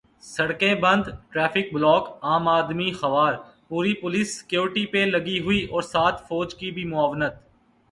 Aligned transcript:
سڑکیں 0.23 0.75
بند، 0.75 1.03
traffic 1.31 1.73
block, 1.73 2.07
عام 2.21 2.47
آدمی 2.47 2.91
خوار، 2.93 3.33
پوری 3.67 3.93
پولیس 4.01 4.37
سکیورٹی 4.39 4.85
پہ 4.91 5.05
لگی 5.05 5.39
ہوئی 5.39 5.63
اور 5.65 5.81
ساتھ 5.81 6.21
فوج 6.27 6.55
کی 6.55 6.71
بھی 6.71 6.85
معاونت۔ 6.85 7.33